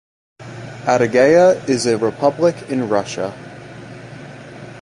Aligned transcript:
Adygea 0.87 1.69
is 1.69 1.85
a 1.85 1.95
republic 1.95 2.55
in 2.69 2.89
Russia. 2.89 3.35